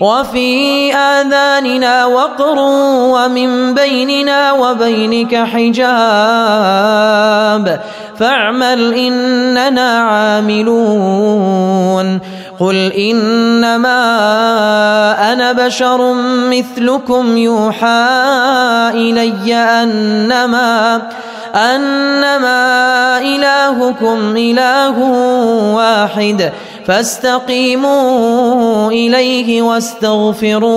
[0.00, 2.58] وفي آذاننا وقر
[3.14, 5.80] ومن بيننا وبينك حجاب.
[8.18, 11.66] فاعمل إننا عاملون.
[12.60, 14.02] قل إنما
[15.32, 16.14] أنا بشر
[16.50, 18.08] مثلكم يوحى
[18.94, 21.02] إلي أنما
[21.54, 24.98] أنما إلهكم إله
[25.74, 26.52] واحد
[26.86, 30.76] فاستقيموا إليه واستغفروه.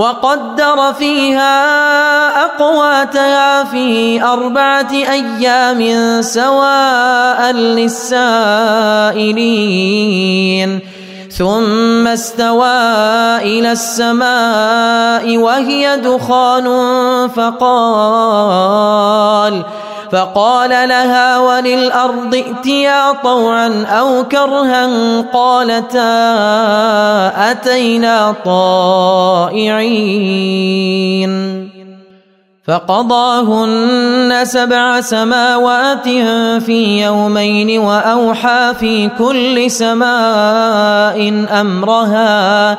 [0.00, 1.56] وقدر فيها
[2.44, 5.80] أقواتها في أربعة أيام
[6.22, 8.40] سواء للسائلين.
[11.30, 12.66] ثم استوى
[13.44, 16.66] إلى السماء وهي دخان
[17.28, 18.74] فقال
[20.12, 24.86] فقال لها وللأرض ائتيا طوعا أو كرها
[25.20, 26.30] قالتا
[27.50, 29.80] أتينا طائعين.
[32.66, 36.08] فقضاهن سبع سماوات
[36.62, 42.78] في يومين وأوحى في كل سماء أمرها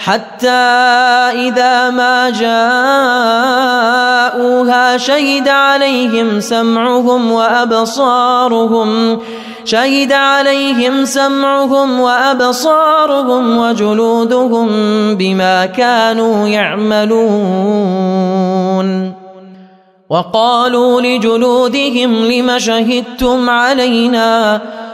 [0.00, 2.30] حتى إذا ما
[4.40, 9.20] جاءوها شهد عليهم سمعهم وأبصارهم
[9.64, 14.68] شهد عليهم سمعهم وأبصارهم وجلودهم
[15.14, 18.00] بما كانوا يعملون.
[20.10, 24.60] وقالوا لجلودهم لم شهدتم علينا؟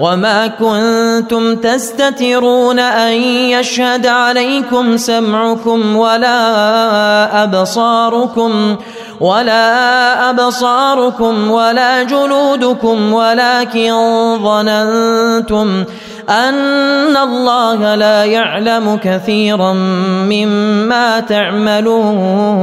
[0.00, 3.12] وما كنتم تستترون أن
[3.52, 8.76] يشهد عليكم سمعكم ولا أبصاركم
[9.20, 13.92] ولا أبصاركم ولا جلودكم ولكن
[14.42, 15.84] ظننتم
[16.28, 19.72] أن الله لا يعلم كثيرا
[20.32, 22.62] مما تعملون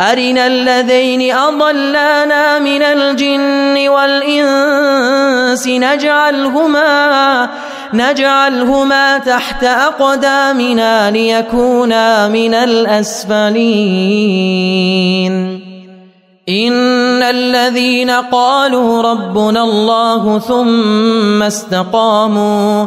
[0.00, 7.48] أرنا الذين أضلانا من الجن والإنس نجعلهما
[7.94, 13.56] نجعلهما تحت أقدامنا ليكونا من الأسفلين.
[16.48, 22.86] إن الذين قالوا ربنا الله ثم استقاموا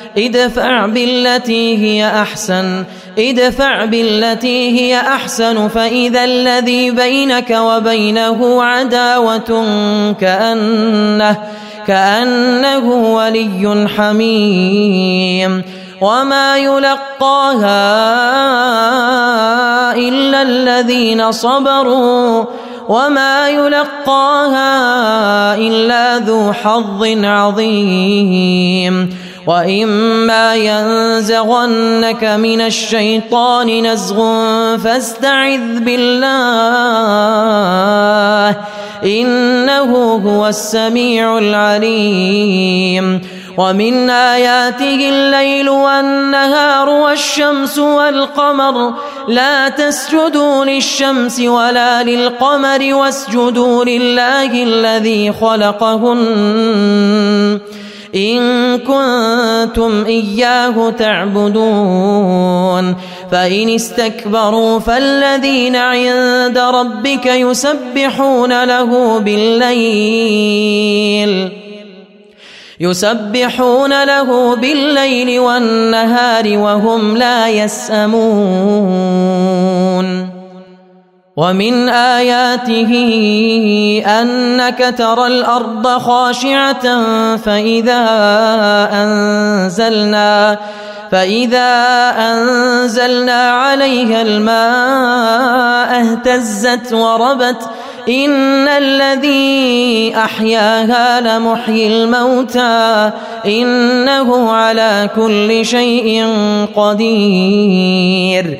[0.17, 2.83] ادفع بالتي هي أحسن
[3.19, 9.65] ادفع بالتي هي أحسن فإذا الذي بينك وبينه عداوة
[10.21, 11.37] كأنه
[11.87, 15.63] كأنه ولي حميم.
[16.01, 17.71] وما يلقاها
[19.95, 22.45] إلا الذين صبروا.
[22.89, 24.75] وما يلقاها
[25.55, 29.09] إلا ذو حظ عظيم.
[29.47, 34.17] واما ينزغنك من الشيطان نزغ
[34.77, 36.21] فاستعذ بالله
[39.03, 43.21] انه هو السميع العليم
[43.57, 48.93] ومن اياته الليل والنهار والشمس والقمر
[49.27, 56.21] لا تسجدوا للشمس ولا للقمر واسجدوا لله الذي خلقهن
[58.15, 62.95] إن كنتم إياه تعبدون.
[63.31, 70.71] فإن استكبروا فالذين عند ربك يسبحون له بالليل.
[72.79, 78.21] يسبحون له بالليل والنهار وهم لا يسأمون.
[81.37, 82.91] ومن آياته
[84.05, 87.05] أنك ترى الأرض خاشعة
[87.37, 88.03] فإذا
[88.93, 90.57] أنزلنا
[91.11, 91.69] فإذا
[92.17, 97.69] أنزلنا عليها الماء اهتزت وربت
[98.09, 103.11] إن الذي أحياها لمحيي الموتى
[103.45, 106.27] إنه على كل شيء
[106.75, 108.59] قدير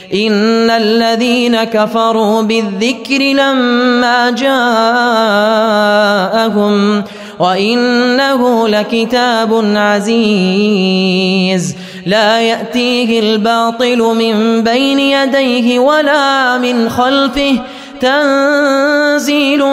[0.13, 4.29] إن الذين كفروا بالذكر لما
[6.41, 7.03] جاءهم
[7.39, 11.75] وإنه لكتاب عزيز
[12.05, 17.61] لا يأتيه الباطل من بين يديه ولا من خلفه
[18.01, 19.65] تنزيل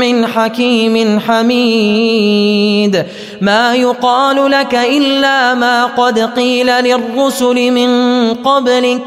[0.00, 3.04] من حكيم حميد
[3.40, 7.90] ما يقال لك إلا ما قد قيل للرسل من
[8.34, 9.06] قبلك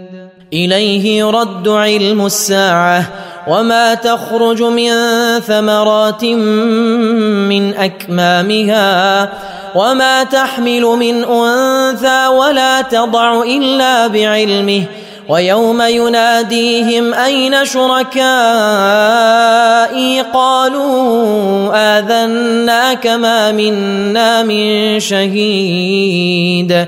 [0.53, 3.03] إليه يرد علم الساعة
[3.47, 4.91] وما تخرج من
[5.39, 9.29] ثمرات من أكمامها
[9.75, 14.83] وما تحمل من أنثى ولا تضع إلا بعلمه
[15.29, 18.21] ويوم يناديهم أين شركائي
[20.33, 26.87] قالوا آذناك ما منا من شهيد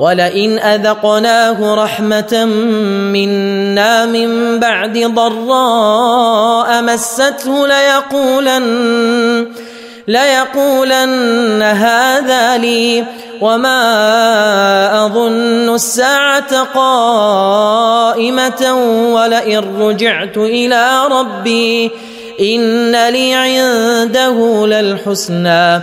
[0.00, 2.44] ولئن أذقناه رحمة
[3.12, 9.46] منا من بعد ضراء مسته ليقولن
[10.08, 13.04] ليقولن هذا لي
[13.40, 18.22] وما أظن الساعة قائمة
[19.12, 21.90] ولئن رجعت إلى ربي
[22.40, 25.82] إن لي عنده للحسنى